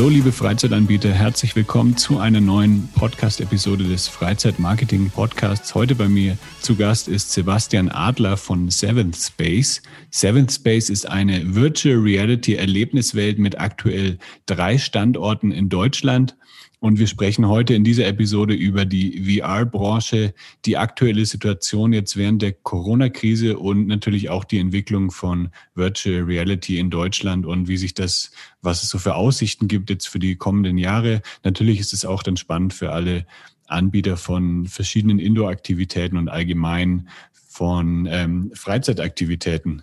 [0.00, 5.74] Hallo liebe Freizeitanbieter, herzlich willkommen zu einer neuen Podcast-Episode des Freizeitmarketing-Podcasts.
[5.74, 9.82] Heute bei mir zu Gast ist Sebastian Adler von Seventh Space.
[10.10, 16.34] Seventh Space ist eine Virtual Reality Erlebniswelt mit aktuell drei Standorten in Deutschland.
[16.80, 20.32] Und wir sprechen heute in dieser Episode über die VR-Branche,
[20.64, 26.78] die aktuelle Situation jetzt während der Corona-Krise und natürlich auch die Entwicklung von Virtual Reality
[26.78, 30.36] in Deutschland und wie sich das, was es so für Aussichten gibt jetzt für die
[30.36, 31.20] kommenden Jahre.
[31.44, 33.26] Natürlich ist es auch dann spannend für alle
[33.66, 37.10] Anbieter von verschiedenen Indoor-Aktivitäten und allgemein
[37.50, 39.82] von ähm, Freizeitaktivitäten.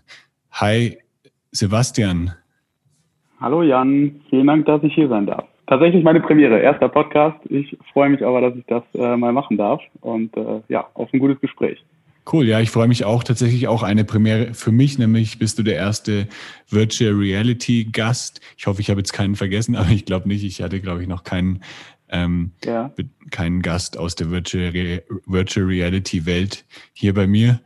[0.52, 0.98] Hi,
[1.52, 2.34] Sebastian.
[3.40, 7.38] Hallo Jan, vielen Dank, dass ich hier sein darf tatsächlich meine Premiere, erster Podcast.
[7.50, 11.14] Ich freue mich aber, dass ich das äh, mal machen darf und äh, ja, auf
[11.14, 11.84] ein gutes Gespräch.
[12.32, 15.64] Cool, ja, ich freue mich auch tatsächlich auch eine Premiere für mich, nämlich bist du
[15.64, 16.28] der erste
[16.70, 18.42] Virtual Reality Gast.
[18.58, 20.44] Ich hoffe, ich habe jetzt keinen vergessen, aber ich glaube nicht.
[20.44, 21.62] Ich hatte, glaube ich, noch keinen
[22.10, 22.92] ähm, ja.
[23.32, 27.62] keinen Gast aus der Virtual, Re Virtual Reality Welt hier bei mir.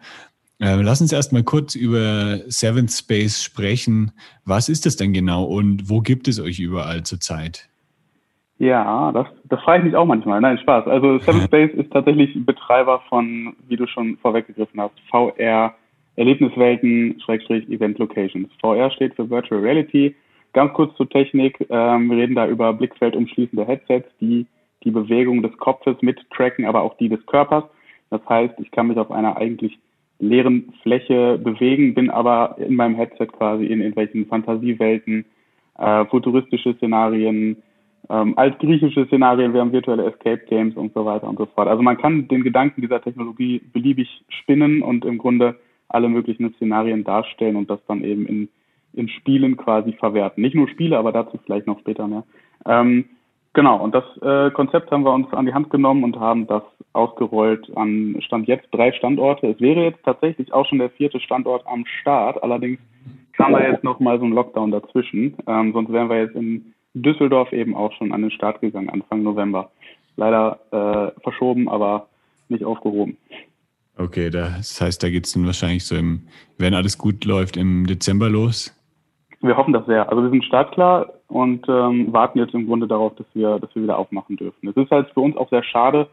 [0.59, 4.11] Äh, lass uns erstmal kurz über Seventh Space sprechen.
[4.45, 7.70] Was ist das denn genau und wo gibt es euch überall zurzeit?
[8.61, 10.39] Ja, das, das frage ich mich auch manchmal.
[10.39, 10.85] Nein, Spaß.
[10.85, 15.73] Also Seven Space ist tatsächlich Betreiber von, wie du schon vorweggegriffen hast, VR
[16.15, 18.47] Erlebniswelten, Schrägstrich Event Locations.
[18.61, 20.15] VR steht für Virtual Reality.
[20.53, 21.65] Ganz kurz zur Technik.
[21.71, 24.45] Ähm, wir reden da über blickfeldumschließende Headsets, die
[24.83, 27.63] die Bewegung des Kopfes mit tracken, aber auch die des Körpers.
[28.11, 29.79] Das heißt, ich kann mich auf einer eigentlich
[30.19, 35.25] leeren Fläche bewegen, bin aber in meinem Headset quasi in irgendwelchen Fantasiewelten,
[35.79, 37.57] äh, futuristische Szenarien,
[38.09, 41.67] ähm, altgriechische Szenarien, wir haben virtuelle Escape Games und so weiter und so fort.
[41.67, 45.55] Also man kann den Gedanken dieser Technologie beliebig spinnen und im Grunde
[45.87, 48.49] alle möglichen Szenarien darstellen und das dann eben in,
[48.93, 50.41] in Spielen quasi verwerten.
[50.41, 52.23] Nicht nur Spiele, aber dazu vielleicht noch später mehr.
[52.65, 53.05] Ähm,
[53.53, 56.63] genau, und das äh, Konzept haben wir uns an die Hand genommen und haben das
[56.93, 59.47] ausgerollt an Stand jetzt drei Standorte.
[59.47, 62.79] Es wäre jetzt tatsächlich auch schon der vierte Standort am Start, allerdings
[63.33, 65.35] kam da jetzt noch mal so ein Lockdown dazwischen.
[65.47, 69.23] Ähm, sonst wären wir jetzt in Düsseldorf eben auch schon an den Start gegangen, Anfang
[69.23, 69.71] November.
[70.17, 72.07] Leider äh, verschoben, aber
[72.49, 73.17] nicht aufgehoben.
[73.97, 76.21] Okay, das heißt, da geht es dann wahrscheinlich so im,
[76.57, 78.75] wenn alles gut läuft, im Dezember los?
[79.41, 80.09] Wir hoffen das sehr.
[80.09, 83.83] Also wir sind startklar und ähm, warten jetzt im Grunde darauf, dass wir, dass wir
[83.83, 84.69] wieder aufmachen dürfen.
[84.69, 86.07] Es ist halt für uns auch sehr schade,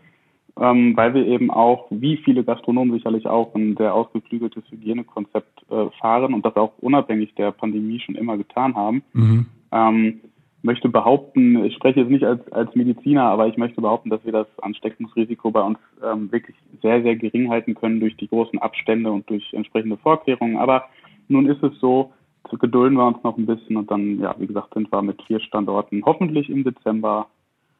[0.58, 5.86] ähm, weil wir eben auch, wie viele Gastronomen sicherlich auch, ein sehr ausgeklügeltes Hygienekonzept äh,
[6.00, 9.02] fahren und das auch unabhängig der Pandemie schon immer getan haben.
[9.12, 9.46] Mhm.
[9.72, 10.20] Ähm,
[10.68, 14.32] möchte behaupten, ich spreche jetzt nicht als, als Mediziner, aber ich möchte behaupten, dass wir
[14.32, 19.10] das Ansteckungsrisiko bei uns ähm, wirklich sehr, sehr gering halten können durch die großen Abstände
[19.10, 20.58] und durch entsprechende Vorkehrungen.
[20.58, 20.84] Aber
[21.28, 22.12] nun ist es so,
[22.60, 25.40] gedulden wir uns noch ein bisschen und dann, ja, wie gesagt, sind wir mit vier
[25.40, 27.26] Standorten hoffentlich im Dezember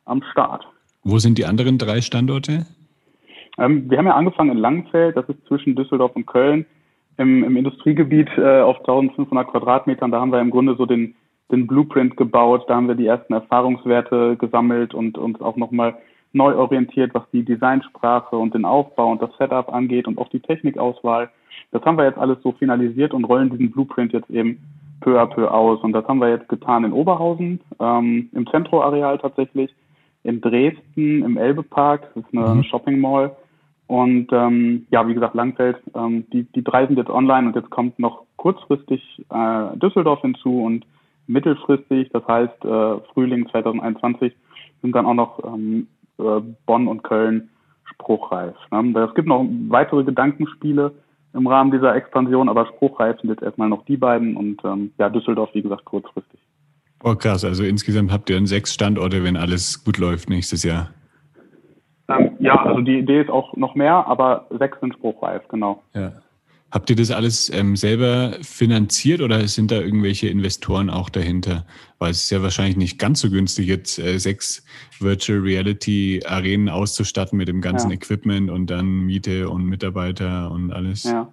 [0.06, 0.66] am Start.
[1.05, 2.66] Wo sind die anderen drei Standorte?
[3.59, 6.65] Ähm, wir haben ja angefangen in Langenfeld, das ist zwischen Düsseldorf und Köln,
[7.19, 10.10] im, im Industriegebiet äh, auf 1500 Quadratmetern.
[10.10, 11.15] Da haben wir im Grunde so den
[11.51, 12.65] den Blueprint gebaut.
[12.69, 15.97] Da haben wir die ersten Erfahrungswerte gesammelt und uns auch nochmal
[16.33, 20.41] neu orientiert, was die Designsprache und den Aufbau und das Setup angeht und auch die
[20.41, 21.31] Technikauswahl.
[21.73, 24.59] Das haben wir jetzt alles so finalisiert und rollen diesen Blueprint jetzt eben
[25.01, 25.81] peu à peu aus.
[25.83, 29.75] Und das haben wir jetzt getan in Oberhausen, ähm, im Zentroareal tatsächlich,
[30.25, 32.65] in Dresden, im Elbepark, das ist eine mhm.
[32.65, 33.35] Shopping Mall.
[33.87, 37.71] Und ähm, ja, wie gesagt, Langfeld, ähm, die, die drei sind jetzt online und jetzt
[37.71, 40.85] kommt noch kurzfristig äh, Düsseldorf hinzu und
[41.29, 44.33] mittelfristig, das heißt äh, Frühling 2021,
[44.83, 45.87] sind dann auch noch ähm,
[46.19, 47.51] äh, Bonn und Köln
[47.85, 48.55] spruchreif.
[48.71, 48.99] Ne?
[49.01, 50.93] Es gibt noch weitere Gedankenspiele
[51.35, 55.09] im Rahmen dieser Expansion, aber spruchreif sind jetzt erstmal noch die beiden und ähm, ja,
[55.09, 56.41] Düsseldorf, wie gesagt, kurzfristig.
[57.05, 60.91] Oh krass, also insgesamt habt ihr dann sechs Standorte, wenn alles gut läuft nächstes Jahr.
[62.09, 65.83] Ähm, ja, also die Idee ist auch noch mehr, aber sechs sind spruchreif, genau.
[65.95, 66.13] Ja.
[66.70, 71.65] Habt ihr das alles ähm, selber finanziert oder sind da irgendwelche Investoren auch dahinter?
[71.99, 74.67] Weil es ist ja wahrscheinlich nicht ganz so günstig, jetzt äh, sechs
[75.00, 77.97] Virtual Reality Arenen auszustatten mit dem ganzen ja.
[77.97, 81.05] Equipment und dann Miete und Mitarbeiter und alles.
[81.05, 81.29] Ja.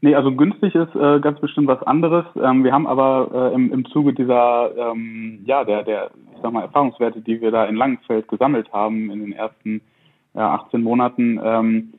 [0.00, 2.26] Nee, also günstig ist äh, ganz bestimmt was anderes.
[2.40, 6.52] Ähm, wir haben aber äh, im, im Zuge dieser, ähm, ja, der, der, ich sag
[6.52, 9.80] mal, Erfahrungswerte, die wir da in Langenfeld gesammelt haben in den ersten
[10.34, 11.94] ja, 18 Monaten, ähm,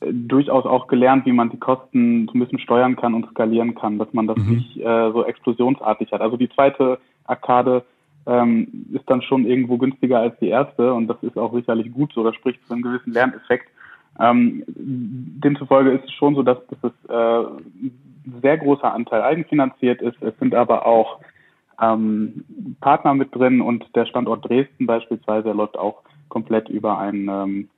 [0.00, 3.98] durchaus auch gelernt, wie man die Kosten so ein bisschen steuern kann und skalieren kann,
[3.98, 4.56] dass man das mhm.
[4.56, 6.20] nicht äh, so explosionsartig hat.
[6.20, 7.84] Also die zweite Arkade
[8.26, 12.12] ähm, ist dann schon irgendwo günstiger als die erste und das ist auch sicherlich gut
[12.12, 12.22] so.
[12.22, 13.68] Das spricht zu einem gewissen Lerneffekt.
[14.20, 20.02] Ähm, demzufolge ist es schon so, dass, dass es äh, ein sehr großer Anteil eigenfinanziert
[20.02, 20.20] ist.
[20.22, 21.20] Es sind aber auch
[21.80, 22.44] ähm,
[22.80, 27.68] Partner mit drin und der Standort Dresden beispielsweise läuft auch komplett über einen ähm,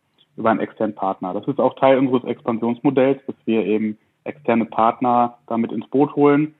[0.40, 1.32] über einen externen Partner.
[1.34, 6.54] Das ist auch Teil unseres Expansionsmodells, dass wir eben externe Partner damit ins Boot holen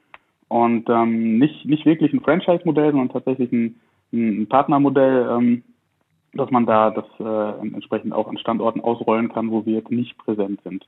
[0.49, 3.81] und ähm, nicht, nicht wirklich ein Franchise-Modell, sondern tatsächlich ein,
[4.13, 5.63] ein Partnermodell, ähm,
[6.35, 10.17] dass man da das äh, entsprechend auch an Standorten ausrollen kann, wo wir jetzt nicht
[10.19, 10.87] präsent sind.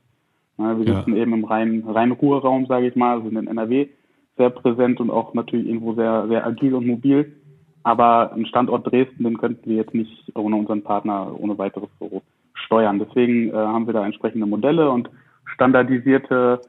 [0.59, 1.23] Ja, wir sitzen ja.
[1.23, 3.89] eben im reinen rein Ruheraum, sage ich mal, sind in NRW
[4.37, 7.37] sehr präsent und auch natürlich irgendwo sehr, sehr agil und mobil.
[7.85, 12.23] Aber ein Standort Dresden, den könnten wir jetzt nicht ohne unseren Partner ohne weiteres so
[12.63, 12.99] steuern.
[12.99, 15.11] Deswegen äh, haben wir da entsprechende Modelle und
[15.45, 16.61] standardisierte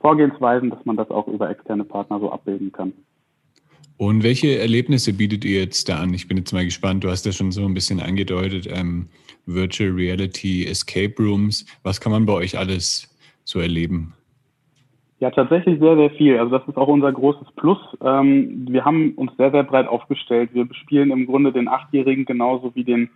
[0.00, 2.92] Vorgehensweisen, dass man das auch über externe Partner so abbilden kann.
[3.98, 6.12] Und welche Erlebnisse bietet ihr jetzt da an?
[6.12, 7.04] Ich bin jetzt mal gespannt.
[7.04, 9.08] Du hast ja schon so ein bisschen angedeutet, ähm,
[9.46, 11.64] Virtual Reality, Escape Rooms.
[11.84, 13.08] Was kann man bei euch alles
[13.44, 14.14] so erleben?
[15.20, 16.36] Ja, tatsächlich sehr, sehr viel.
[16.36, 17.78] Also das ist auch unser großes Plus.
[18.04, 20.50] Ähm, wir haben uns sehr, sehr breit aufgestellt.
[20.52, 23.08] Wir bespielen im Grunde den Achtjährigen genauso wie den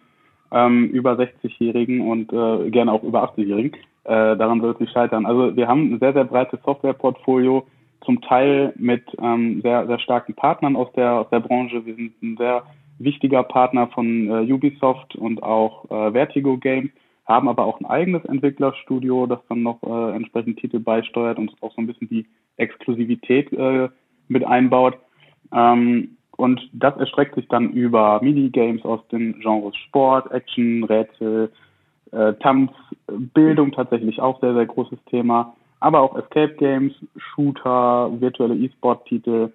[0.57, 3.73] ähm, über 60-Jährigen und äh, gerne auch über 80-Jährigen.
[4.05, 5.27] Äh, daran soll es nicht scheitern.
[5.27, 7.67] Also wir haben ein sehr, sehr breites Softwareportfolio,
[8.05, 11.85] zum Teil mit ähm, sehr, sehr starken Partnern aus der, aus der Branche.
[11.85, 12.63] Wir sind ein sehr
[12.99, 16.91] wichtiger Partner von äh, Ubisoft und auch äh, Vertigo Games,
[17.27, 21.75] haben aber auch ein eigenes Entwicklerstudio, das dann noch äh, entsprechend Titel beisteuert und auch
[21.75, 22.27] so ein bisschen die
[22.57, 23.89] Exklusivität äh,
[24.29, 24.97] mit einbaut.
[25.53, 31.51] Ähm, und das erstreckt sich dann über Minigames aus den Genres Sport, Action, Rätsel,
[32.13, 32.71] äh, Tanz,
[33.07, 39.53] Bildung tatsächlich auch sehr, sehr großes Thema, aber auch Escape Games, Shooter, virtuelle E-Sport-Titel.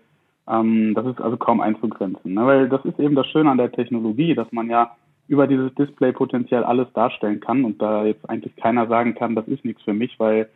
[0.48, 2.34] Ähm, das ist also kaum einzugrenzen.
[2.34, 2.46] Ne?
[2.46, 4.96] Weil das ist eben das Schöne an der Technologie, dass man ja
[5.28, 9.48] über dieses Display potenziell alles darstellen kann und da jetzt eigentlich keiner sagen kann, das
[9.48, 10.50] ist nichts für mich, weil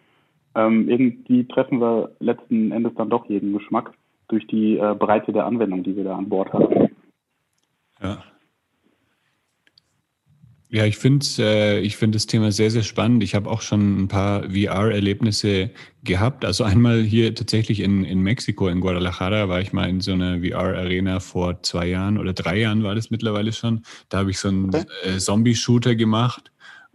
[0.56, 3.92] ähm, irgendwie treffen wir letzten Endes dann doch jeden Geschmack
[4.28, 6.90] durch die äh, Breite der Anwendung, die wir da an Bord haben.
[8.02, 8.24] Ja.
[10.70, 13.24] Ja, ich finde äh, ich finde das Thema sehr, sehr spannend.
[13.24, 15.70] Ich habe auch schon ein paar VR-Erlebnisse
[16.04, 16.44] gehabt.
[16.44, 20.40] Also einmal hier tatsächlich in, in Mexiko, in Guadalajara, war ich mal in so einer
[20.42, 23.84] VR-Arena vor zwei Jahren oder drei Jahren war das mittlerweile schon.
[24.10, 24.86] Da habe ich so einen okay.
[25.06, 26.52] äh, Zombie-Shooter gemacht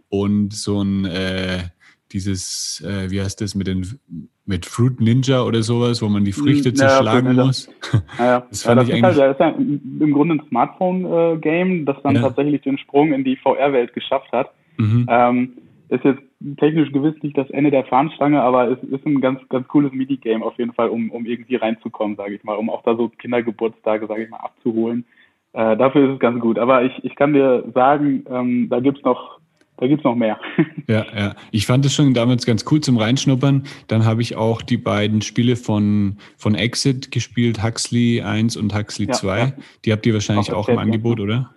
[0.09, 1.69] und so ein äh,
[2.11, 3.99] dieses, äh, wie heißt das, mit den
[4.45, 7.69] mit Fruit Ninja oder sowas, wo man die Früchte ja, zerschlagen muss.
[8.19, 9.21] Ja, das fand das ich ist eigentlich.
[9.21, 13.37] Halt, das ist ja im Grunde ein Smartphone-Game, das dann tatsächlich den Sprung in die
[13.37, 14.51] VR-Welt geschafft hat.
[14.77, 15.05] Mhm.
[15.09, 15.53] Ähm,
[15.89, 16.21] ist jetzt
[16.57, 20.43] technisch gewiss nicht das Ende der Fahnenstange, aber es ist ein ganz, ganz cooles Minigame
[20.43, 24.07] auf jeden Fall, um, um irgendwie reinzukommen, sage ich mal, um auch da so Kindergeburtstage,
[24.07, 25.05] sage ich mal, abzuholen.
[25.53, 26.57] Äh, dafür ist es ganz gut.
[26.57, 29.39] Aber ich, ich kann dir sagen, ähm, da gibt's noch
[29.81, 30.39] da gibt es noch mehr.
[30.87, 31.35] Ja, ja.
[31.51, 33.63] Ich fand es schon damals ganz cool zum Reinschnuppern.
[33.87, 39.07] Dann habe ich auch die beiden Spiele von, von Exit gespielt, Huxley 1 und Huxley
[39.07, 39.39] ja, 2.
[39.39, 39.53] Ja.
[39.85, 41.23] Die habt ihr wahrscheinlich auch, auch im Angebot, ja.
[41.23, 41.49] oder?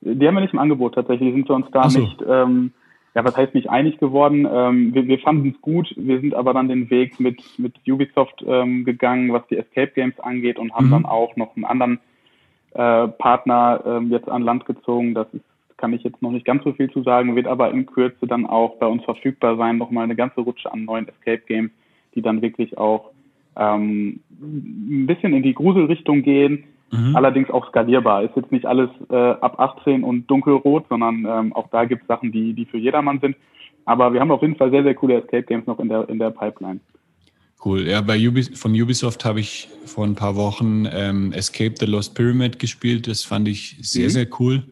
[0.00, 1.34] Die haben wir nicht im Angebot tatsächlich.
[1.34, 2.00] Sind wir uns da so.
[2.00, 2.72] nicht, ähm,
[3.14, 4.48] ja, was heißt nicht einig geworden?
[4.50, 5.92] Ähm, wir, wir fanden es gut.
[5.96, 10.18] Wir sind aber dann den Weg mit, mit Ubisoft ähm, gegangen, was die Escape Games
[10.20, 10.92] angeht und haben mhm.
[10.92, 11.98] dann auch noch einen anderen
[12.72, 15.14] äh, Partner ähm, jetzt an Land gezogen.
[15.14, 15.44] Das ist
[15.76, 18.46] kann ich jetzt noch nicht ganz so viel zu sagen, wird aber in Kürze dann
[18.46, 21.70] auch bei uns verfügbar sein, nochmal eine ganze Rutsche an neuen Escape Games,
[22.14, 23.10] die dann wirklich auch
[23.56, 27.16] ähm, ein bisschen in die Gruselrichtung gehen, mhm.
[27.16, 28.22] allerdings auch skalierbar.
[28.22, 32.08] Ist jetzt nicht alles äh, ab 18 und dunkelrot, sondern ähm, auch da gibt es
[32.08, 33.36] Sachen, die, die für jedermann sind.
[33.84, 36.18] Aber wir haben auf jeden Fall sehr, sehr coole Escape Games noch in der, in
[36.18, 36.80] der Pipeline.
[37.64, 37.86] Cool.
[37.86, 42.14] Ja, bei Ubi von Ubisoft habe ich vor ein paar Wochen ähm, Escape the Lost
[42.14, 43.08] Pyramid gespielt.
[43.08, 44.10] Das fand ich sehr, mhm.
[44.10, 44.62] sehr cool.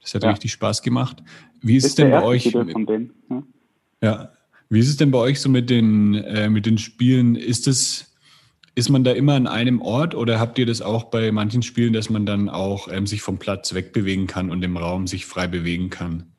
[0.00, 0.30] Das hat ja.
[0.30, 1.22] richtig Spaß gemacht.
[1.60, 2.50] Wie ist, ist es denn bei euch?
[2.50, 3.42] Denen, ja.
[4.02, 4.32] ja.
[4.68, 7.34] Wie ist es denn bei euch so mit den, äh, mit den Spielen?
[7.34, 8.16] Ist es,
[8.74, 11.92] ist man da immer an einem Ort oder habt ihr das auch bei manchen Spielen,
[11.92, 15.48] dass man dann auch ähm, sich vom Platz wegbewegen kann und im Raum sich frei
[15.48, 16.30] bewegen kann?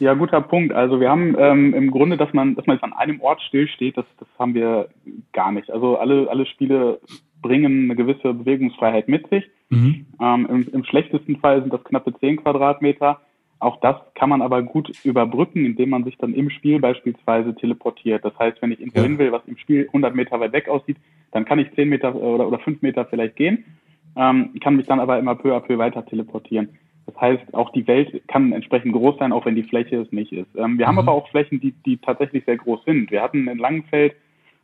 [0.00, 0.72] Ja, guter Punkt.
[0.72, 3.96] Also wir haben ähm, im Grunde, dass man, dass man jetzt an einem Ort stillsteht,
[3.96, 4.88] das, das haben wir
[5.32, 5.70] gar nicht.
[5.70, 7.00] Also alle, alle Spiele
[7.42, 9.44] bringen eine gewisse Bewegungsfreiheit mit sich.
[9.70, 10.06] Mhm.
[10.20, 13.20] Ähm, im, im, schlechtesten Fall sind das knappe 10 Quadratmeter.
[13.60, 18.24] Auch das kann man aber gut überbrücken, indem man sich dann im Spiel beispielsweise teleportiert.
[18.24, 20.96] Das heißt, wenn ich irgendwo hin will, was im Spiel 100 Meter weit weg aussieht,
[21.32, 23.64] dann kann ich 10 Meter oder, oder 5 Meter vielleicht gehen,
[24.16, 26.70] ähm, kann mich dann aber immer peu à peu weiter teleportieren.
[27.06, 30.32] Das heißt, auch die Welt kann entsprechend groß sein, auch wenn die Fläche es nicht
[30.32, 30.48] ist.
[30.56, 30.88] Ähm, wir mhm.
[30.88, 33.10] haben aber auch Flächen, die, die tatsächlich sehr groß sind.
[33.10, 34.14] Wir hatten in Langenfeld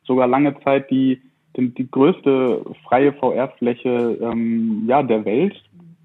[0.04, 1.20] sogar lange Zeit die,
[1.56, 5.54] die, die größte freie VR-Fläche ähm, ja, der Welt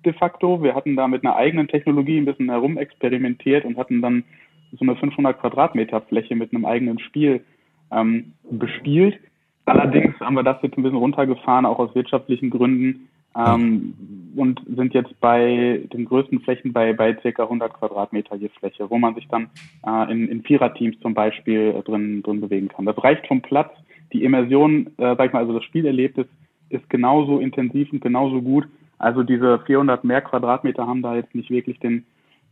[0.06, 0.64] de facto.
[0.64, 4.24] Wir hatten da mit einer eigenen Technologie ein bisschen herumexperimentiert und hatten dann
[4.72, 7.44] so eine 500 Quadratmeter Fläche mit einem eigenen Spiel
[7.92, 9.20] ähm, bespielt.
[9.66, 13.94] Allerdings haben wir das jetzt ein bisschen runtergefahren, auch aus wirtschaftlichen Gründen, ähm,
[14.36, 18.98] und sind jetzt bei den größten Flächen bei, bei circa 100 Quadratmeter je Fläche, wo
[18.98, 19.50] man sich dann
[19.86, 22.86] äh, in, in Viererteams zum Beispiel drin, drin bewegen kann.
[22.86, 23.72] Das reicht vom Platz.
[24.14, 26.28] Die Immersion, äh, sag ich mal, also das Spielerlebnis
[26.70, 28.68] ist genauso intensiv und genauso gut.
[28.98, 32.06] Also diese 400 mehr Quadratmeter haben da jetzt nicht wirklich den,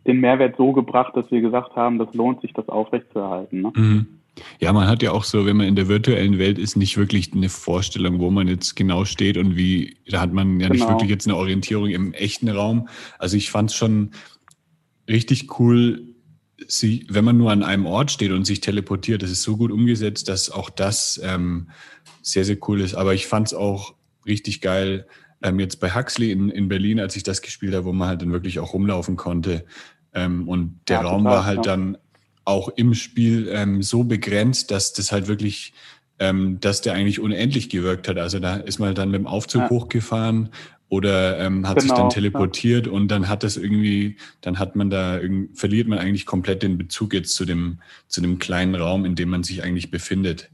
[0.08, 3.62] den Mehrwert so gebracht, dass wir gesagt haben, das lohnt sich, das aufrechtzuerhalten.
[3.62, 3.72] Ne?
[3.76, 4.08] Mhm.
[4.60, 7.34] Ja, man hat ja auch so, wenn man in der virtuellen Welt ist, nicht wirklich
[7.34, 10.74] eine Vorstellung, wo man jetzt genau steht und wie, da hat man ja genau.
[10.74, 12.88] nicht wirklich jetzt eine Orientierung im echten Raum.
[13.18, 14.12] Also ich fand es schon
[15.10, 16.09] richtig cool,
[16.68, 19.72] sie, wenn man nur an einem Ort steht und sich teleportiert, das ist so gut
[19.72, 21.70] umgesetzt, dass auch das ähm,
[22.22, 22.96] sehr, sehr cool ist.
[22.96, 25.08] Aber ich fand es auch richtig geil,
[25.42, 28.22] ähm, jetzt bei Huxley in, in Berlin, als ich das gespielt habe, wo man halt
[28.22, 29.66] dann wirklich auch rumlaufen konnte.
[30.14, 31.64] Ähm, und der ja, Raum total, war halt ja.
[31.64, 31.98] dann
[32.46, 35.74] auch im Spiel ähm, so begrenzt, dass das halt wirklich,
[36.18, 38.18] ähm, dass der eigentlich unendlich gewirkt hat.
[38.18, 39.70] Also da ist man dann mit dem Aufzug ja.
[39.70, 40.50] hochgefahren
[40.90, 42.92] oder ähm, hat genau, sich dann genau, teleportiert ja.
[42.92, 45.20] und dann hat das irgendwie, dann hat man da,
[45.54, 49.30] verliert man eigentlich komplett den Bezug jetzt zu dem, zu dem kleinen Raum, in dem
[49.30, 50.50] man sich eigentlich befindet.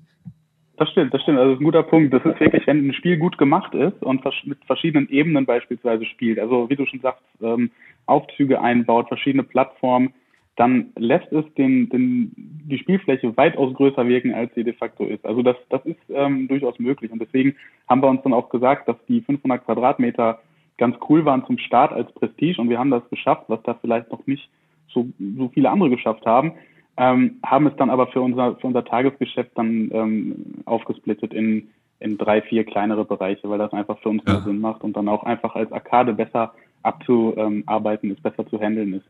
[0.78, 1.38] Das stimmt, das stimmt.
[1.38, 2.14] Also das ist ein guter Punkt.
[2.14, 6.38] Das ist wirklich, wenn ein Spiel gut gemacht ist und mit verschiedenen Ebenen beispielsweise spielt.
[6.38, 7.72] Also wie du schon sagst, ähm,
[8.06, 10.14] Aufzüge einbaut, verschiedene Plattformen,
[10.56, 15.26] dann lässt es den, den, die Spielfläche weitaus größer wirken, als sie de facto ist.
[15.26, 17.12] Also das, das ist ähm, durchaus möglich.
[17.12, 17.56] Und deswegen
[17.90, 20.40] haben wir uns dann auch gesagt, dass die 500 Quadratmeter
[20.78, 24.12] ganz cool waren zum Start als Prestige und wir haben das geschafft, was da vielleicht
[24.12, 24.50] noch nicht
[24.90, 25.08] so,
[25.38, 26.54] so viele andere geschafft haben,
[26.98, 31.70] ähm, haben es dann aber für unser, für unser Tagesgeschäft dann ähm, aufgesplittet in,
[32.00, 34.34] in drei, vier kleinere Bereiche, weil das einfach für uns ja.
[34.34, 38.94] mehr Sinn macht und dann auch einfach als Arcade besser abzuarbeiten ist, besser zu handeln
[38.94, 39.06] ist.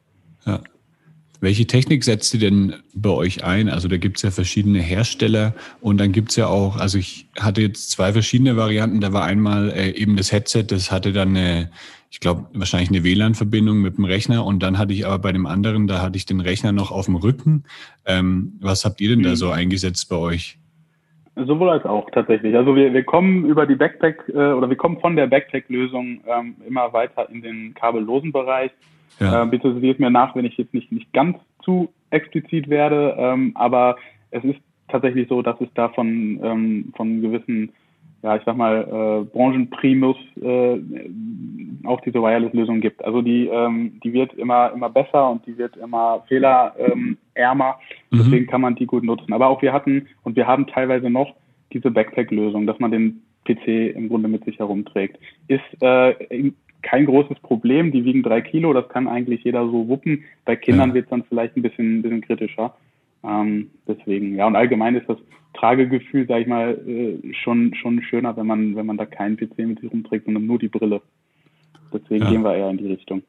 [0.45, 0.59] Ja.
[1.41, 3.69] Welche Technik setzt ihr denn bei euch ein?
[3.69, 7.27] Also da gibt es ja verschiedene Hersteller und dann gibt es ja auch, also ich
[7.39, 9.01] hatte jetzt zwei verschiedene Varianten.
[9.01, 11.71] Da war einmal äh, eben das Headset, das hatte dann eine,
[12.09, 15.45] ich glaube, wahrscheinlich eine WLAN-Verbindung mit dem Rechner und dann hatte ich aber bei dem
[15.45, 17.63] anderen, da hatte ich den Rechner noch auf dem Rücken.
[18.05, 19.23] Ähm, was habt ihr denn mhm.
[19.23, 20.57] da so eingesetzt bei euch?
[21.35, 22.55] Sowohl als auch tatsächlich.
[22.55, 26.55] Also wir, wir kommen über die Backpack äh, oder wir kommen von der Backpack-Lösung ähm,
[26.65, 28.71] immer weiter in den kabellosen Bereich.
[29.19, 29.43] Ja.
[29.43, 33.51] Äh, bitte seht mir nach, wenn ich jetzt nicht, nicht ganz zu explizit werde, ähm,
[33.55, 33.97] aber
[34.31, 37.71] es ist tatsächlich so, dass es da von, ähm, von gewissen,
[38.21, 40.79] ja, ich sag mal, äh, Branchenprimus äh,
[41.85, 43.03] auch diese Wireless-Lösung gibt.
[43.03, 47.79] Also die, ähm, die wird immer, immer besser und die wird immer fehlerärmer.
[48.11, 48.17] Mhm.
[48.17, 49.33] Deswegen kann man die gut nutzen.
[49.33, 51.33] Aber auch wir hatten und wir haben teilweise noch
[51.73, 55.19] diese Backpack-Lösung, dass man den PC im Grunde mit sich herumträgt.
[55.47, 56.51] Ist äh,
[56.85, 57.91] kein großes Problem.
[57.91, 60.23] Die wiegen drei Kilo, das kann eigentlich jeder so wuppen.
[60.45, 60.95] Bei Kindern ja.
[60.95, 62.75] wird es dann vielleicht ein bisschen, ein bisschen kritischer.
[63.23, 65.17] Ähm, deswegen, ja, und allgemein ist das
[65.55, 69.59] Tragegefühl, sag ich mal, äh, schon, schon schöner, wenn man, wenn man da keinen PC
[69.59, 71.01] mit sich rumträgt, sondern nur die Brille.
[71.91, 72.29] Deswegen ja.
[72.29, 73.23] gehen wir eher in die Richtung.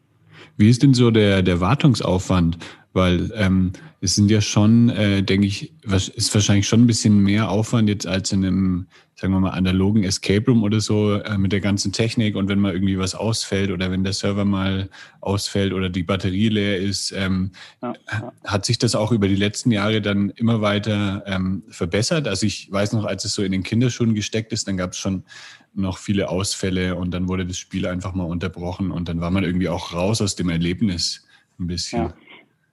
[0.58, 2.58] Wie ist denn so der, der Wartungsaufwand?
[2.92, 7.22] Weil ähm, es sind ja schon, äh, denke ich, was, ist wahrscheinlich schon ein bisschen
[7.22, 8.86] mehr Aufwand jetzt als in einem,
[9.18, 12.60] sagen wir mal, analogen Escape Room oder so äh, mit der ganzen Technik und wenn
[12.60, 14.90] mal irgendwie was ausfällt oder wenn der Server mal
[15.22, 17.50] ausfällt oder die Batterie leer ist, ähm,
[17.82, 18.32] ja, ja.
[18.44, 22.28] hat sich das auch über die letzten Jahre dann immer weiter ähm, verbessert?
[22.28, 24.98] Also ich weiß noch, als es so in den Kinderschuhen gesteckt ist, dann gab es
[24.98, 25.24] schon
[25.72, 29.44] noch viele Ausfälle und dann wurde das Spiel einfach mal unterbrochen und dann war man
[29.44, 31.26] irgendwie auch raus aus dem Erlebnis
[31.58, 32.02] ein bisschen.
[32.02, 32.14] Ja.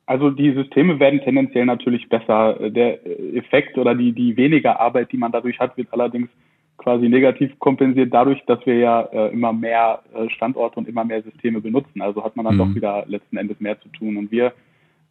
[0.06, 2.70] Also die Systeme werden tendenziell natürlich besser.
[2.70, 3.00] Der
[3.36, 6.30] Effekt oder die, die weniger Arbeit, die man dadurch hat, wird allerdings
[6.78, 11.22] quasi negativ kompensiert dadurch, dass wir ja äh, immer mehr äh, Standorte und immer mehr
[11.24, 12.02] Systeme benutzen.
[12.02, 12.60] Also hat man dann mhm.
[12.60, 14.18] doch wieder letzten Endes mehr zu tun.
[14.18, 14.54] Und wir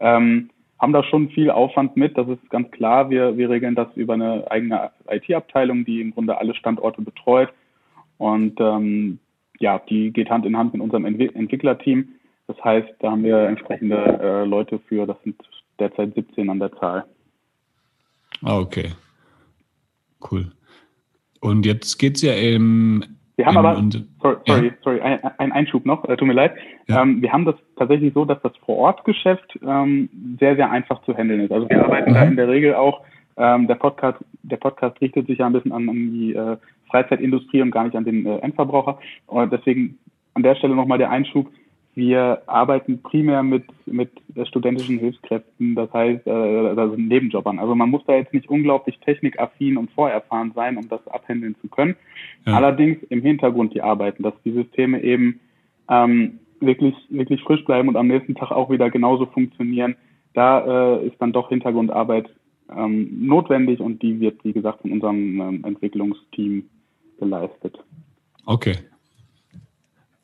[0.00, 3.08] ähm, haben da schon viel Aufwand mit, das ist ganz klar.
[3.08, 7.50] Wir, wir regeln das über eine eigene IT-Abteilung, die im Grunde alle Standorte betreut.
[8.18, 9.18] Und ähm,
[9.58, 12.08] ja, die geht Hand in Hand mit unserem Entwi Entwicklerteam.
[12.52, 15.36] Das heißt, da haben wir entsprechende äh, Leute für, das sind
[15.78, 17.04] derzeit 17 an der Zahl.
[18.44, 18.90] Ah, okay.
[20.30, 20.52] Cool.
[21.40, 23.04] Und jetzt geht es ja im,
[23.36, 23.74] Wir haben aber,
[24.20, 24.72] sorry, sorry, ja.
[24.82, 26.52] sorry ein, ein, Einschub noch, äh, tut mir leid.
[26.88, 27.02] Ja.
[27.02, 31.40] Ähm, wir haben das tatsächlich so, dass das Vorortgeschäft ähm, sehr, sehr einfach zu handeln
[31.40, 31.52] ist.
[31.52, 32.14] Also wir arbeiten mhm.
[32.14, 33.00] da in der Regel auch,
[33.38, 36.58] ähm, der Podcast, der Podcast richtet sich ja ein bisschen an, an die äh,
[36.90, 38.98] Freizeitindustrie und gar nicht an den äh, Endverbraucher.
[39.26, 39.98] Und deswegen
[40.34, 41.48] an der Stelle nochmal der Einschub.
[41.94, 44.10] Wir arbeiten primär mit, mit
[44.48, 47.58] studentischen Hilfskräften, das heißt, äh, also Nebenjobbern.
[47.58, 51.68] Also man muss da jetzt nicht unglaublich technikaffin und vorerfahren sein, um das abhandeln zu
[51.68, 51.96] können.
[52.46, 52.54] Ja.
[52.54, 55.40] Allerdings im Hintergrund die arbeiten, dass die Systeme eben
[55.90, 59.96] ähm, wirklich, wirklich frisch bleiben und am nächsten Tag auch wieder genauso funktionieren.
[60.32, 62.30] Da äh, ist dann doch Hintergrundarbeit
[62.74, 66.64] ähm, notwendig und die wird, wie gesagt, von unserem ähm, Entwicklungsteam
[67.18, 67.78] geleistet.
[68.46, 68.76] Okay,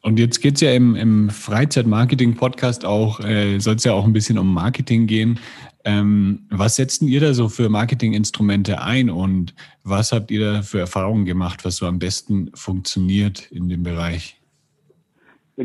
[0.02, 4.12] und jetzt geht es ja im, im Freizeit-Marketing-Podcast auch, äh, soll es ja auch ein
[4.12, 5.38] bisschen um Marketing gehen.
[5.84, 10.80] Ähm, was setzen ihr da so für Marketinginstrumente ein und was habt ihr da für
[10.80, 14.40] Erfahrungen gemacht, was so am besten funktioniert in dem Bereich?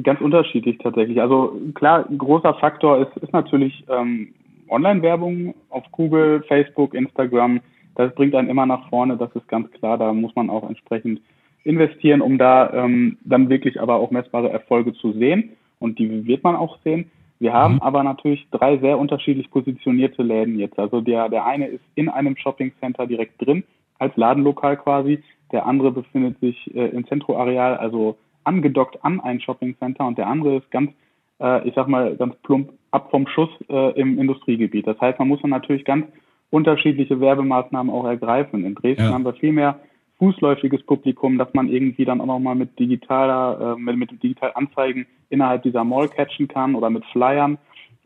[0.01, 1.21] Ganz unterschiedlich tatsächlich.
[1.21, 4.33] Also klar, ein großer Faktor ist, ist natürlich ähm,
[4.69, 7.59] Online-Werbung auf Google, Facebook, Instagram.
[7.95, 9.99] Das bringt einen immer nach vorne, das ist ganz klar.
[9.99, 11.21] Da muss man auch entsprechend
[11.63, 15.51] investieren, um da ähm, dann wirklich aber auch messbare Erfolge zu sehen.
[15.79, 17.11] Und die wird man auch sehen.
[17.39, 17.81] Wir haben mhm.
[17.81, 20.79] aber natürlich drei sehr unterschiedlich positionierte Läden jetzt.
[20.79, 23.63] Also der, der eine ist in einem Shopping Center direkt drin,
[23.99, 25.23] als Ladenlokal quasi.
[25.51, 30.05] Der andere befindet sich äh, im Zentroareal, also angedockt an ein Shopping Center.
[30.05, 30.91] Und der andere ist ganz,
[31.39, 34.87] äh, ich sag mal, ganz plump ab vom Schuss äh, im Industriegebiet.
[34.87, 36.05] Das heißt, man muss dann natürlich ganz
[36.49, 38.63] unterschiedliche Werbemaßnahmen auch ergreifen.
[38.63, 39.11] In Dresden ja.
[39.11, 39.79] haben wir viel mehr
[40.23, 45.05] fußläufiges Publikum, dass man irgendwie dann auch nochmal mit digitaler, äh, mit, mit digital Anzeigen
[45.29, 47.57] innerhalb dieser Mall catchen kann oder mit Flyern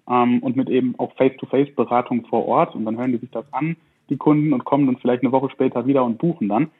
[0.10, 2.74] ähm, und mit eben auch Face-to-Face-Beratung vor Ort.
[2.74, 3.76] Und dann hören die sich das an,
[4.10, 6.72] die Kunden, und kommen dann vielleicht eine Woche später wieder und buchen dann.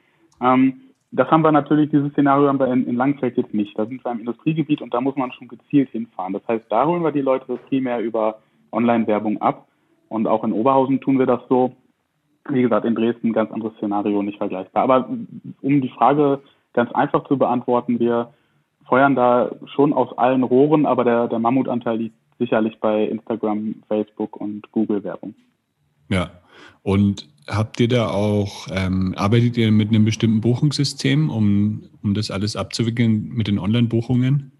[0.42, 0.80] Ähm,
[1.12, 3.78] das haben wir natürlich, dieses Szenario haben wir in, in Langfeld jetzt nicht.
[3.78, 6.32] Da sind wir im Industriegebiet und da muss man schon gezielt hinfahren.
[6.32, 8.40] Das heißt, da holen wir die Leute primär über
[8.72, 9.68] Online-Werbung ab.
[10.08, 11.76] Und auch in Oberhausen tun wir das so.
[12.48, 14.82] Wie gesagt, in Dresden ein ganz anderes Szenario, nicht vergleichbar.
[14.82, 15.08] Aber
[15.60, 16.40] um die Frage
[16.72, 18.32] ganz einfach zu beantworten, wir
[18.86, 24.36] feuern da schon aus allen Rohren, aber der, der Mammutanteil liegt sicherlich bei Instagram, Facebook
[24.36, 25.34] und Google-Werbung.
[26.08, 26.30] Ja,
[26.82, 32.30] und habt ihr da auch, ähm, arbeitet ihr mit einem bestimmten Buchungssystem, um, um das
[32.30, 34.52] alles abzuwickeln mit den Online-Buchungen?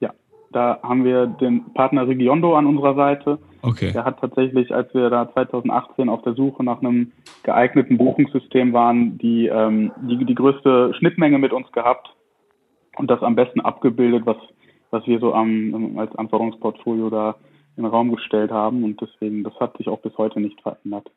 [0.00, 0.12] Ja,
[0.52, 3.92] da haben wir den Partner Regiondo an unserer Seite Okay.
[3.92, 7.12] Der hat tatsächlich, als wir da 2018 auf der Suche nach einem
[7.44, 12.08] geeigneten Buchungssystem waren, die, ähm, die, die größte Schnittmenge mit uns gehabt
[12.96, 14.36] und das am besten abgebildet, was,
[14.90, 17.36] was wir so am, als Anforderungsportfolio da
[17.76, 18.82] in den Raum gestellt haben.
[18.82, 21.10] Und deswegen, das hat sich auch bis heute nicht verändert.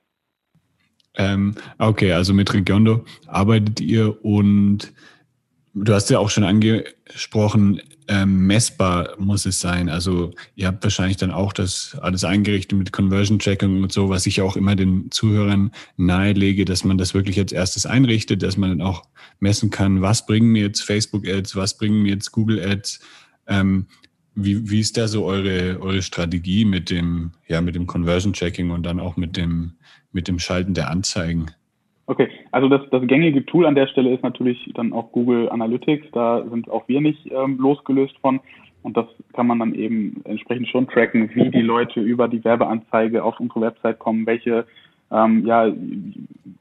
[1.18, 4.94] Ähm, okay, also mit Regiondo arbeitet ihr und
[5.76, 9.90] Du hast ja auch schon angesprochen, ähm, messbar muss es sein.
[9.90, 14.26] Also ihr habt wahrscheinlich dann auch das alles eingerichtet mit Conversion Tracking und so, was
[14.26, 18.70] ich auch immer den Zuhörern nahelege, dass man das wirklich als erstes einrichtet, dass man
[18.70, 19.04] dann auch
[19.40, 23.00] messen kann, was bringen mir jetzt Facebook Ads, was bringen mir jetzt Google Ads.
[23.48, 23.88] Ähm,
[24.36, 28.70] wie, wie ist da so eure, eure Strategie mit dem, ja, mit dem Conversion Checking
[28.70, 29.74] und dann auch mit dem,
[30.12, 31.52] mit dem Schalten der Anzeigen?
[32.08, 36.08] Okay, also das, das gängige Tool an der Stelle ist natürlich dann auch Google Analytics.
[36.12, 38.40] Da sind auch wir nicht ähm, losgelöst von.
[38.84, 43.24] Und das kann man dann eben entsprechend schon tracken, wie die Leute über die Werbeanzeige
[43.24, 44.66] auf unsere Website kommen, welche
[45.12, 45.74] ähm, ja,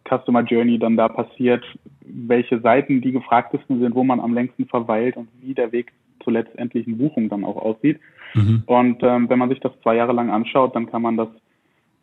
[0.09, 1.63] Customer Journey dann da passiert,
[2.01, 6.33] welche Seiten die gefragtesten sind, wo man am längsten verweilt und wie der Weg zur
[6.33, 8.01] letztendlichen Buchung dann auch aussieht.
[8.33, 8.63] Mhm.
[8.65, 11.29] Und ähm, wenn man sich das zwei Jahre lang anschaut, dann kann man das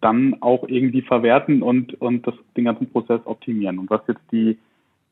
[0.02, 3.80] dann auch irgendwie verwerten und, und das, den ganzen Prozess optimieren.
[3.80, 4.58] Und was jetzt die,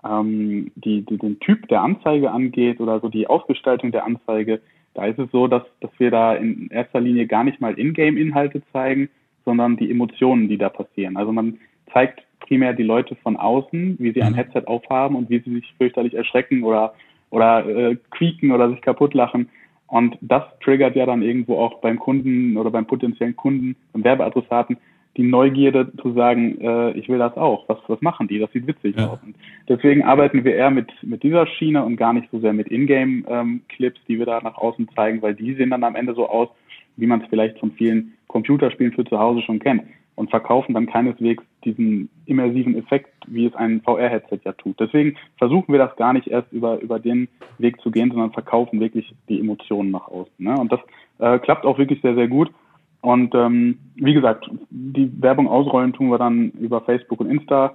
[0.03, 4.61] ähm, die, die, den Typ der Anzeige angeht oder so die Ausgestaltung der Anzeige,
[4.95, 8.61] da ist es so, dass, dass wir da in erster Linie gar nicht mal Ingame-Inhalte
[8.73, 9.09] zeigen,
[9.45, 11.17] sondern die Emotionen, die da passieren.
[11.17, 11.59] Also man
[11.93, 14.37] zeigt primär die Leute von außen, wie sie ein mhm.
[14.37, 16.93] Headset aufhaben und wie sie sich fürchterlich erschrecken oder,
[17.29, 19.49] oder äh, quieken oder sich kaputt lachen.
[19.89, 24.77] Und das triggert ja dann irgendwo auch beim Kunden oder beim potenziellen Kunden, beim Werbeadressaten,
[25.17, 27.67] die Neugierde zu sagen, äh, ich will das auch.
[27.67, 28.39] Was, was machen die?
[28.39, 29.07] Das sieht witzig ja.
[29.07, 29.19] aus.
[29.25, 29.35] Und
[29.67, 33.99] deswegen arbeiten wir eher mit, mit dieser Schiene und gar nicht so sehr mit Ingame-Clips,
[33.99, 36.49] ähm, die wir da nach außen zeigen, weil die sehen dann am Ende so aus,
[36.95, 39.83] wie man es vielleicht von vielen Computerspielen für zu Hause schon kennt
[40.19, 44.77] und verkaufen dann keineswegs diesen immersiven Effekt, wie es ein VR-Headset ja tut.
[44.77, 48.81] Deswegen versuchen wir das gar nicht erst über, über den Weg zu gehen, sondern verkaufen
[48.81, 50.33] wirklich die Emotionen nach außen.
[50.37, 50.59] Ne?
[50.59, 50.81] Und das
[51.19, 52.51] äh, klappt auch wirklich sehr, sehr gut.
[52.99, 57.73] Und ähm, wie gesagt, die Werbung ausrollen tun wir dann über Facebook und Insta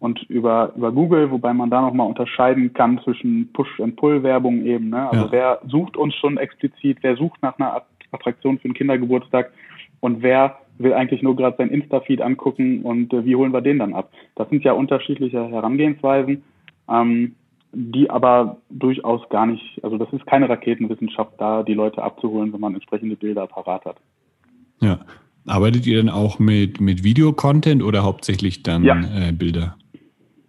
[0.00, 4.88] und über, über Google, wobei man da nochmal unterscheiden kann zwischen Push-and-Pull-Werbung eben.
[4.90, 5.08] Ne?
[5.10, 5.30] Also ja.
[5.30, 9.52] wer sucht uns schon explizit, wer sucht nach einer Attraktion für einen Kindergeburtstag
[10.00, 13.78] und wer will eigentlich nur gerade sein Insta-Feed angucken und äh, wie holen wir den
[13.78, 14.10] dann ab?
[14.34, 16.42] Das sind ja unterschiedliche Herangehensweisen,
[16.88, 17.34] ähm,
[17.72, 22.60] die aber durchaus gar nicht, also das ist keine Raketenwissenschaft, da die Leute abzuholen, wenn
[22.60, 23.96] man entsprechende Bilder parat hat.
[24.80, 25.00] Ja.
[25.46, 28.98] Arbeitet ihr dann auch mit, mit Videocontent oder hauptsächlich dann ja.
[28.98, 29.76] äh, Bilder?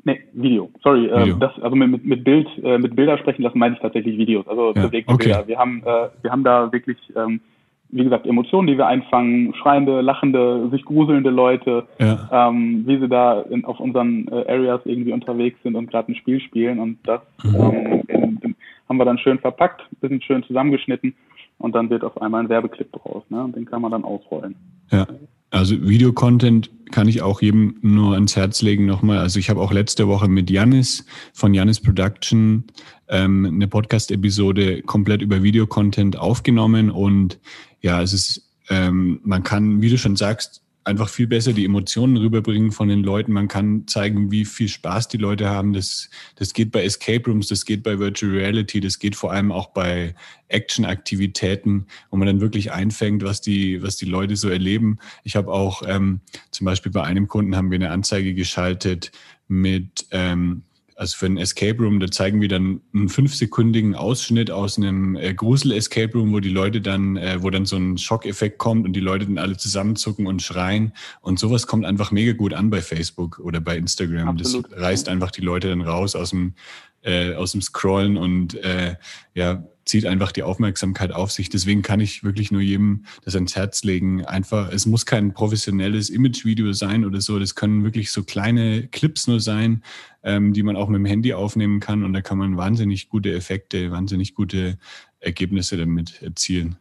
[0.05, 0.69] Nee, Video.
[0.83, 1.35] Sorry, äh, Video.
[1.35, 4.47] Äh, das, also mit, mit Bild, äh, mit Bilder sprechen lassen meine ich tatsächlich Videos,
[4.47, 5.25] also ja, bewegte okay.
[5.25, 5.47] Bilder.
[5.47, 7.41] Wir haben, äh, wir haben da wirklich ähm,
[7.89, 12.49] wie gesagt, Emotionen, die wir einfangen, schreiende, lachende, sich gruselnde Leute, ja.
[12.49, 16.15] ähm, wie sie da in, auf unseren äh, Areas irgendwie unterwegs sind und gerade ein
[16.15, 16.79] Spiel spielen.
[16.79, 18.03] Und das mhm.
[18.09, 18.55] ähm,
[18.89, 21.15] haben wir dann schön verpackt, bisschen schön zusammengeschnitten
[21.57, 23.23] und dann wird auf einmal ein Werbeclip draus.
[23.29, 23.43] Ne?
[23.43, 24.55] Und den kann man dann ausrollen.
[24.91, 25.07] Ja.
[25.51, 29.19] Also Videocontent kann ich auch jedem nur ans Herz legen nochmal.
[29.19, 32.65] Also ich habe auch letzte Woche mit Janis von Janis Production
[33.07, 37.39] ähm, eine Podcast-Episode komplett über Videocontent aufgenommen und
[37.85, 42.17] ja, es ist, ähm, man kann, wie du schon sagst, einfach viel besser die Emotionen
[42.17, 43.31] rüberbringen von den Leuten.
[43.31, 45.73] Man kann zeigen, wie viel Spaß die Leute haben.
[45.73, 49.51] Das, das geht bei Escape Rooms, das geht bei Virtual Reality, das geht vor allem
[49.51, 50.15] auch bei
[50.47, 54.97] Action-Aktivitäten, wo man dann wirklich einfängt, was die, was die Leute so erleben.
[55.23, 59.11] Ich habe auch ähm, zum Beispiel bei einem Kunden haben wir eine Anzeige geschaltet
[59.47, 60.63] mit ähm,
[60.95, 65.33] also für ein Escape Room, da zeigen wir dann einen fünfsekündigen Ausschnitt aus einem äh,
[65.33, 69.01] Grusel-Escape Room, wo die Leute dann, äh, wo dann so ein Schockeffekt kommt und die
[69.01, 70.93] Leute dann alle zusammenzucken und schreien.
[71.21, 74.29] Und sowas kommt einfach mega gut an bei Facebook oder bei Instagram.
[74.29, 74.71] Absolut.
[74.71, 76.53] Das reißt einfach die Leute dann raus aus dem,
[77.01, 78.95] äh, aus dem Scrollen und äh,
[79.33, 81.49] ja, zieht einfach die Aufmerksamkeit auf sich.
[81.49, 84.25] Deswegen kann ich wirklich nur jedem das ans Herz legen.
[84.25, 87.39] Einfach, es muss kein professionelles Imagevideo sein oder so.
[87.39, 89.83] Das können wirklich so kleine Clips nur sein,
[90.23, 92.03] ähm, die man auch mit dem Handy aufnehmen kann.
[92.03, 94.77] Und da kann man wahnsinnig gute Effekte, wahnsinnig gute
[95.19, 96.77] Ergebnisse damit erzielen.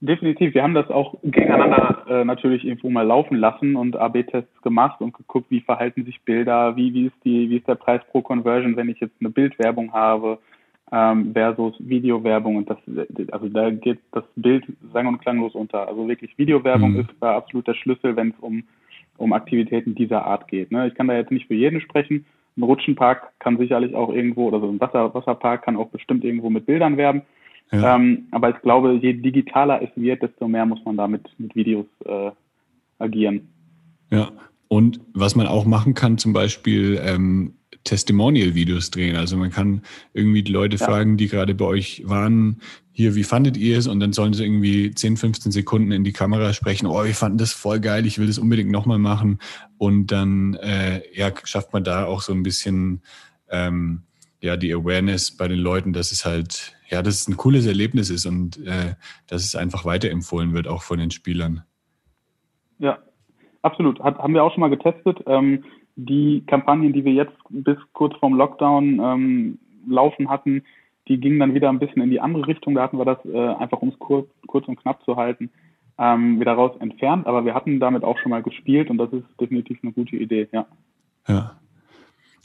[0.00, 0.52] Definitiv.
[0.54, 5.14] Wir haben das auch gegeneinander äh, natürlich irgendwo mal laufen lassen und AB-Tests gemacht und
[5.14, 8.76] geguckt, wie verhalten sich Bilder, wie, wie, ist die, wie ist der Preis pro Conversion,
[8.76, 10.38] wenn ich jetzt eine Bildwerbung habe
[10.92, 12.78] ähm, versus Videowerbung und das,
[13.32, 15.88] also da geht das Bild sang- und klanglos unter.
[15.88, 17.00] Also wirklich Videowerbung mhm.
[17.00, 18.64] ist da absolut der Schlüssel, wenn es um,
[19.16, 20.70] um Aktivitäten dieser Art geht.
[20.70, 20.86] Ne?
[20.86, 22.24] Ich kann da jetzt nicht für jeden sprechen.
[22.56, 26.50] Ein Rutschenpark kann sicherlich auch irgendwo, oder so ein Wasser, Wasserpark kann auch bestimmt irgendwo
[26.50, 27.22] mit Bildern werben.
[27.72, 27.96] Ja.
[27.96, 31.54] Ähm, aber ich glaube, je digitaler es wird, desto mehr muss man da mit, mit
[31.56, 32.30] Videos äh,
[32.98, 33.48] agieren.
[34.10, 34.28] Ja,
[34.68, 37.54] und was man auch machen kann, zum Beispiel ähm,
[37.86, 39.16] Testimonial-Videos drehen.
[39.16, 40.84] Also man kann irgendwie die Leute ja.
[40.84, 42.60] fragen, die gerade bei euch waren,
[42.92, 43.86] hier, wie fandet ihr es?
[43.86, 47.38] Und dann sollen sie irgendwie 10, 15 Sekunden in die Kamera sprechen, oh, wir fanden
[47.38, 49.38] das voll geil, ich will das unbedingt nochmal machen.
[49.78, 53.02] Und dann äh, ja, schafft man da auch so ein bisschen
[53.50, 54.02] ähm,
[54.40, 58.10] ja, die Awareness bei den Leuten, dass es halt, ja, dass es ein cooles Erlebnis
[58.10, 58.94] ist und äh,
[59.26, 61.64] dass es einfach weiterempfohlen wird, auch von den Spielern.
[62.78, 62.98] Ja,
[63.62, 64.00] absolut.
[64.00, 65.18] Hat, haben wir auch schon mal getestet.
[65.26, 65.64] Ähm,
[65.96, 70.62] die Kampagnen, die wir jetzt bis kurz vorm Lockdown ähm, laufen hatten,
[71.08, 72.74] die gingen dann wieder ein bisschen in die andere Richtung.
[72.74, 75.50] Da hatten wir das äh, einfach, um es kurz, kurz und knapp zu halten,
[75.98, 77.26] ähm, wieder raus entfernt.
[77.26, 80.48] Aber wir hatten damit auch schon mal gespielt und das ist definitiv eine gute Idee,
[80.52, 80.66] ja.
[81.28, 81.58] Ja.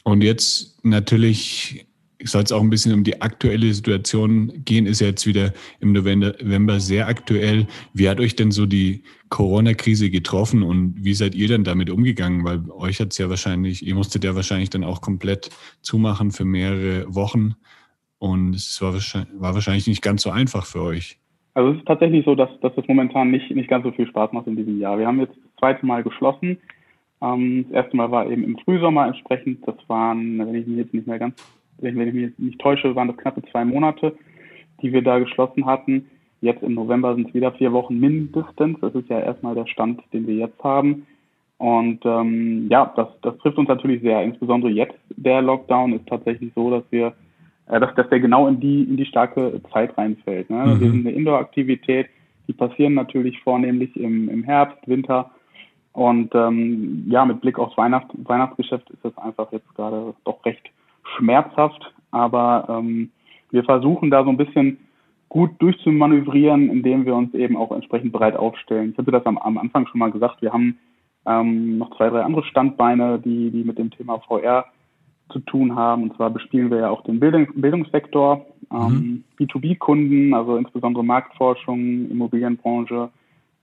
[0.04, 1.86] Und jetzt natürlich
[2.26, 5.94] soll es auch ein bisschen um die aktuelle Situation gehen, ist ja jetzt wieder im
[5.94, 7.68] November sehr aktuell.
[7.94, 12.44] Wie hat euch denn so die Corona-Krise getroffen und wie seid ihr denn damit umgegangen?
[12.44, 15.50] Weil euch hat es ja wahrscheinlich, ihr musstet ja wahrscheinlich dann auch komplett
[15.82, 17.56] zumachen für mehrere Wochen
[18.20, 21.18] und es war wahrscheinlich, war wahrscheinlich nicht ganz so einfach für euch.
[21.54, 24.32] Also es ist tatsächlich so, dass, dass das momentan nicht, nicht ganz so viel Spaß
[24.32, 24.98] macht in diesem Jahr.
[24.98, 26.58] Wir haben jetzt das zweite Mal geschlossen.
[27.22, 29.68] Ähm, das erste Mal war eben im Frühsommer entsprechend.
[29.68, 31.36] Das waren, wenn ich mich jetzt nicht mehr ganz
[31.82, 34.16] wenn ich mich nicht täusche, waren das knappe zwei Monate,
[34.82, 36.10] die wir da geschlossen hatten.
[36.42, 38.80] Jetzt im November sind es wieder vier Wochen mindestens.
[38.82, 41.06] Das ist ja erstmal der Stand, den wir jetzt haben.
[41.60, 44.24] Und ähm, ja, das, das trifft uns natürlich sehr.
[44.24, 47.14] Insbesondere jetzt der Lockdown ist tatsächlich so, dass wir,
[47.68, 50.50] äh, dass, dass der genau in die in die starke Zeit reinfällt.
[50.50, 50.58] Ne?
[50.58, 50.80] Mhm.
[50.80, 52.08] Wir sind eine Indoor-Aktivität,
[52.48, 55.30] die passieren natürlich vornehmlich im, im Herbst, Winter.
[55.94, 60.68] Und ähm, ja, mit Blick aufs Weihnacht, Weihnachtsgeschäft ist das einfach jetzt gerade doch recht
[61.18, 63.12] schmerzhaft, aber ähm,
[63.52, 64.78] wir versuchen da so ein bisschen
[65.30, 68.92] gut durchzumanövrieren, indem wir uns eben auch entsprechend breit aufstellen.
[68.92, 70.78] Ich hatte das am, am Anfang schon mal gesagt, wir haben
[71.26, 74.66] ähm, noch zwei, drei andere Standbeine, die, die mit dem Thema VR
[75.32, 76.04] zu tun haben.
[76.04, 79.46] Und zwar bespielen wir ja auch den Bildung, Bildungssektor, ähm, mhm.
[79.46, 83.10] B2B-Kunden, also insbesondere Marktforschung, Immobilienbranche,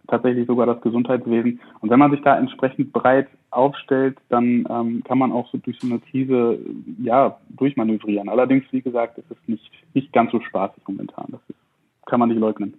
[0.08, 1.60] tatsächlich sogar das Gesundheitswesen.
[1.80, 5.78] Und wenn man sich da entsprechend breit aufstellt, dann ähm, kann man auch so durch
[5.80, 6.58] so eine Krise
[7.02, 8.28] ja durchmanövrieren.
[8.28, 11.26] Allerdings, wie gesagt, ist es nicht, nicht ganz so spaßig momentan.
[11.28, 11.58] Das ist,
[12.06, 12.74] kann man nicht leugnen.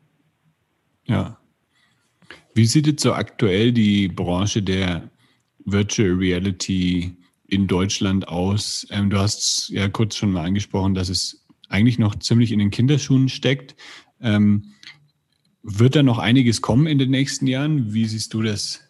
[1.06, 1.38] Ja.
[2.54, 5.10] Wie sieht jetzt so aktuell die Branche der
[5.66, 7.16] Virtual Reality
[7.48, 8.88] in Deutschland aus?
[8.92, 12.72] Ähm, du hast ja kurz schon mal angesprochen, dass es eigentlich noch ziemlich in den
[12.72, 13.76] Kinderschuhen steckt.
[14.22, 14.74] Ähm,
[15.64, 17.94] wird da noch einiges kommen in den nächsten Jahren?
[17.94, 18.86] Wie siehst du das?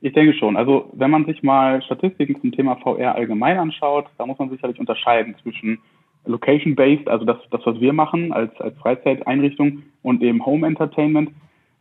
[0.00, 0.56] Ich denke schon.
[0.56, 4.78] Also wenn man sich mal Statistiken zum Thema VR allgemein anschaut, da muss man sicherlich
[4.78, 5.78] unterscheiden zwischen
[6.26, 11.30] Location-based, also das, das, was wir machen als, als Freizeiteinrichtung und eben Home Entertainment.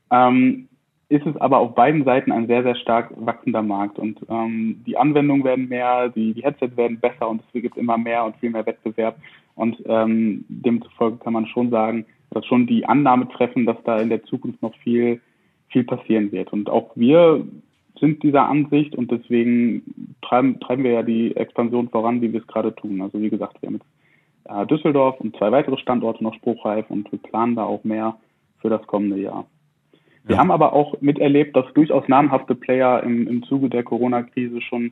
[0.09, 0.67] Ähm,
[1.09, 3.99] ist es aber auf beiden Seiten ein sehr, sehr stark wachsender Markt.
[3.99, 7.97] Und ähm, die Anwendungen werden mehr, die, die Headsets werden besser und es gibt immer
[7.97, 9.17] mehr und viel mehr Wettbewerb.
[9.55, 14.09] Und ähm, demzufolge kann man schon sagen, dass schon die Annahme treffen, dass da in
[14.09, 15.21] der Zukunft noch viel,
[15.69, 16.51] viel passieren wird.
[16.53, 17.45] Und auch wir
[17.99, 19.83] sind dieser Ansicht und deswegen
[20.21, 23.01] treiben, treiben wir ja die Expansion voran, wie wir es gerade tun.
[23.01, 23.87] Also wie gesagt, wir haben jetzt
[24.45, 28.17] äh, Düsseldorf und zwei weitere Standorte noch spruchreif und wir planen da auch mehr
[28.59, 29.45] für das kommende Jahr.
[30.25, 30.39] Wir ja.
[30.39, 34.91] haben aber auch miterlebt, dass durchaus namhafte Player im, im Zuge der Corona-Krise schon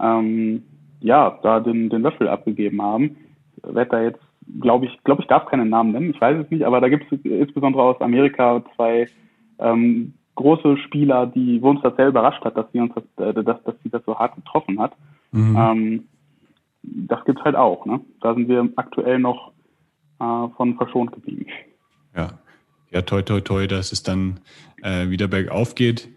[0.00, 0.62] ähm,
[1.00, 3.16] ja, da den, den Löffel abgegeben haben.
[3.56, 4.25] Ich werde da jetzt
[4.60, 7.10] glaube ich, glaube ich, darf keinen Namen nennen, ich weiß es nicht, aber da gibt
[7.10, 9.08] es insbesondere aus Amerika zwei
[9.58, 13.42] ähm, große Spieler, die, wo uns das sehr überrascht hat, dass sie uns das, äh,
[13.42, 14.92] dass, dass sie das so hart getroffen hat.
[15.32, 15.56] Mhm.
[15.58, 16.08] Ähm,
[16.82, 18.00] das gibt's halt auch, ne?
[18.20, 19.52] Da sind wir aktuell noch
[20.20, 21.46] äh, von verschont geblieben.
[22.14, 22.38] Ja.
[22.92, 24.40] Ja, toi, toi, toi, dass es dann
[24.82, 26.08] äh, wieder bergauf geht,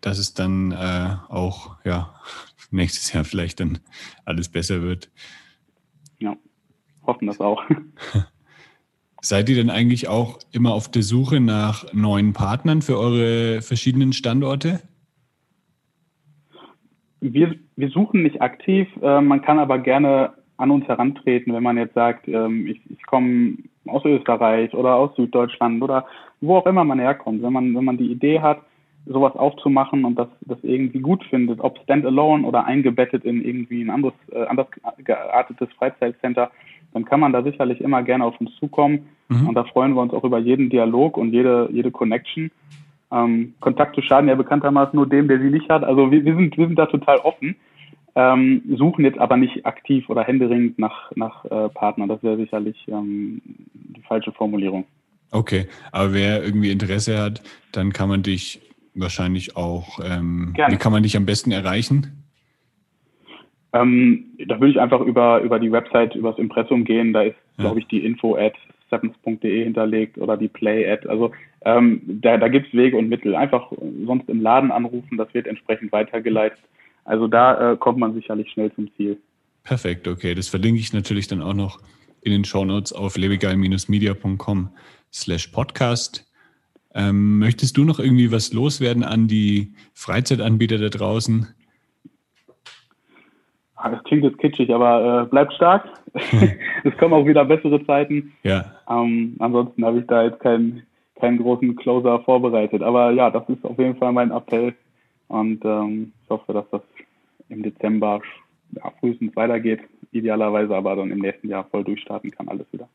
[0.00, 2.14] dass es dann äh, auch ja,
[2.70, 3.78] nächstes Jahr vielleicht dann
[4.24, 5.10] alles besser wird.
[7.10, 7.62] Hoffen das auch.
[9.20, 14.12] Seid ihr denn eigentlich auch immer auf der Suche nach neuen Partnern für eure verschiedenen
[14.12, 14.80] Standorte?
[17.20, 21.76] Wir, wir suchen nicht aktiv, äh, man kann aber gerne an uns herantreten, wenn man
[21.76, 26.06] jetzt sagt, ähm, ich, ich komme aus Österreich oder aus Süddeutschland oder
[26.40, 27.42] wo auch immer man herkommt.
[27.42, 28.60] Wenn man, wenn man die Idee hat,
[29.06, 33.90] sowas aufzumachen und das, das irgendwie gut findet, ob standalone oder eingebettet in irgendwie ein
[33.90, 34.68] anderes, äh, anders
[34.98, 36.50] geartetes Freizeitcenter,
[36.92, 39.06] dann kann man da sicherlich immer gerne auf uns zukommen.
[39.28, 39.48] Mhm.
[39.48, 42.50] Und da freuen wir uns auch über jeden Dialog und jede, jede Connection.
[43.12, 45.84] Ähm, Kontakte schaden ja bekanntermaßen nur dem, der sie nicht hat.
[45.84, 47.56] Also wir, wir, sind, wir sind da total offen,
[48.14, 52.08] ähm, suchen jetzt aber nicht aktiv oder händeringend nach, nach äh, Partnern.
[52.08, 53.40] Das wäre sicherlich ähm,
[53.72, 54.84] die falsche Formulierung.
[55.32, 58.60] Okay, aber wer irgendwie Interesse hat, dann kann man dich
[58.94, 62.19] wahrscheinlich auch, ähm, wie kann man dich am besten erreichen?
[63.72, 67.12] Ähm, da würde ich einfach über, über die Website, über das Impressum gehen.
[67.12, 67.64] Da ist, ja.
[67.64, 68.54] glaube ich, die info at
[68.90, 71.08] sevens.de hinterlegt oder die Play-Ad.
[71.08, 71.30] Also
[71.64, 73.34] ähm, da, da gibt es Wege und Mittel.
[73.34, 73.70] Einfach
[74.04, 76.58] sonst im Laden anrufen, das wird entsprechend weitergeleitet.
[77.04, 79.18] Also da äh, kommt man sicherlich schnell zum Ziel.
[79.62, 80.34] Perfekt, okay.
[80.34, 81.80] Das verlinke ich natürlich dann auch noch
[82.22, 84.70] in den Shownotes auf lebegeil-media.com
[85.12, 86.26] slash podcast.
[86.94, 91.46] Ähm, möchtest du noch irgendwie was loswerden an die Freizeitanbieter da draußen?
[93.82, 95.84] Ah, das klingt jetzt kitschig, aber äh, bleibt stark.
[96.84, 98.32] es kommen auch wieder bessere Zeiten.
[98.42, 98.64] Ja.
[98.88, 100.82] Ähm, ansonsten habe ich da jetzt keinen,
[101.14, 102.82] keinen großen Closer vorbereitet.
[102.82, 104.74] Aber ja, das ist auf jeden Fall mein Appell.
[105.28, 106.82] Und ähm, ich hoffe, dass das
[107.48, 108.20] im Dezember
[108.72, 109.80] ja, frühestens weitergeht.
[110.12, 112.88] Idealerweise aber dann im nächsten Jahr voll durchstarten kann, alles wieder.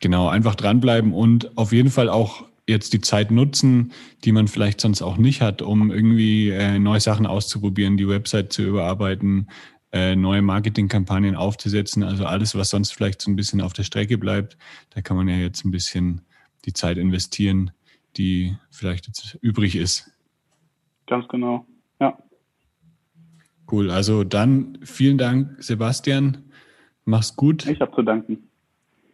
[0.00, 3.92] Genau, einfach dranbleiben und auf jeden Fall auch jetzt die Zeit nutzen,
[4.24, 8.52] die man vielleicht sonst auch nicht hat, um irgendwie äh, neue Sachen auszuprobieren, die Website
[8.52, 9.48] zu überarbeiten,
[9.94, 12.02] äh, neue Marketingkampagnen aufzusetzen.
[12.02, 14.58] Also alles, was sonst vielleicht so ein bisschen auf der Strecke bleibt,
[14.90, 16.22] da kann man ja jetzt ein bisschen
[16.64, 17.70] die Zeit investieren,
[18.16, 20.10] die vielleicht jetzt übrig ist.
[21.06, 21.64] Ganz genau,
[22.00, 22.18] ja.
[23.70, 26.42] Cool, also dann vielen Dank, Sebastian.
[27.04, 27.64] Mach's gut.
[27.66, 28.48] Ich habe zu danken.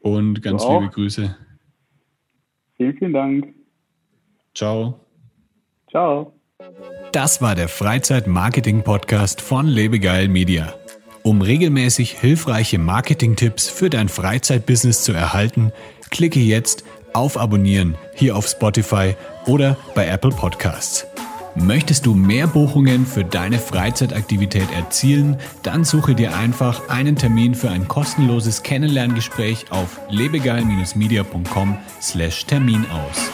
[0.00, 1.36] Und ganz liebe Grüße.
[2.78, 3.54] Vielen, vielen Dank.
[4.54, 5.04] Ciao.
[5.90, 6.39] Ciao.
[7.12, 10.74] Das war der Freizeit-Marketing-Podcast von Lebegeil Media.
[11.22, 15.72] Um regelmäßig hilfreiche Marketing-Tipps für dein Freizeitbusiness zu erhalten,
[16.10, 21.06] klicke jetzt auf Abonnieren hier auf Spotify oder bei Apple Podcasts.
[21.56, 25.36] Möchtest du mehr Buchungen für deine Freizeitaktivität erzielen?
[25.64, 33.30] Dann suche dir einfach einen Termin für ein kostenloses Kennenlerngespräch auf lebegeil-media.com/termin aus.